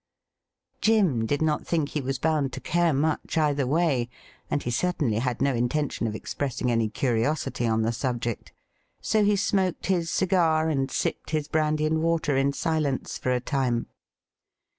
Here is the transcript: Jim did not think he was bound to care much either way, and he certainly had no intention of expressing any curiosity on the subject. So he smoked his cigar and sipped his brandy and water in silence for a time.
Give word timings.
Jim 0.81 1.27
did 1.27 1.43
not 1.43 1.67
think 1.67 1.89
he 1.89 2.01
was 2.01 2.17
bound 2.17 2.51
to 2.51 2.59
care 2.59 2.91
much 2.91 3.37
either 3.37 3.67
way, 3.67 4.09
and 4.49 4.63
he 4.63 4.71
certainly 4.71 5.19
had 5.19 5.43
no 5.43 5.53
intention 5.53 6.07
of 6.07 6.15
expressing 6.15 6.71
any 6.71 6.89
curiosity 6.89 7.67
on 7.67 7.83
the 7.83 7.91
subject. 7.91 8.51
So 8.99 9.23
he 9.23 9.35
smoked 9.35 9.85
his 9.85 10.09
cigar 10.09 10.69
and 10.69 10.89
sipped 10.89 11.29
his 11.29 11.47
brandy 11.47 11.85
and 11.85 12.01
water 12.01 12.35
in 12.35 12.51
silence 12.51 13.19
for 13.19 13.31
a 13.31 13.39
time. 13.39 13.85